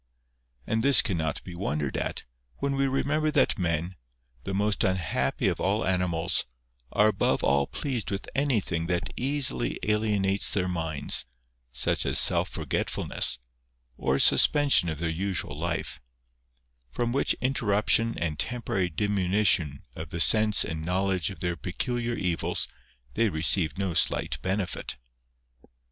[0.65, 2.23] And this cannot be wondered at,
[2.57, 3.97] when we remember that men,
[4.45, 6.47] the most unhappy of all animals,
[6.91, 11.27] are above all pleased with anything that easily alienates their minds,
[11.71, 13.37] such as self forgetfulness,
[13.95, 15.99] or a suspension of their usual life;
[16.89, 22.67] from which interruption and temporary diminution of the sense and knowledge of their peculiar evils
[23.13, 24.97] they receive no slight benefit.